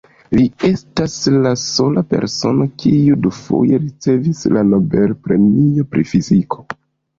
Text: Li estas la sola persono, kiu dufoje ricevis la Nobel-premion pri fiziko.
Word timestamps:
Li 0.35 0.43
estas 0.69 1.17
la 1.43 1.51
sola 1.63 2.03
persono, 2.13 2.67
kiu 2.85 3.19
dufoje 3.27 3.81
ricevis 3.85 4.43
la 4.57 4.67
Nobel-premion 4.73 5.91
pri 5.95 6.11
fiziko. 6.15 6.69